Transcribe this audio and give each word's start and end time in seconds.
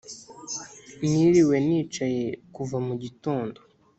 niriwe 1.09 1.55
nicaye 1.67 2.25
kuva 2.55 2.77
mu 2.87 2.93
gitondo 3.03 3.59